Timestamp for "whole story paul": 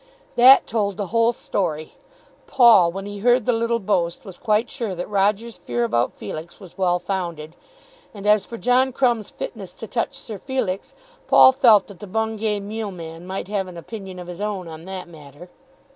1.13-2.91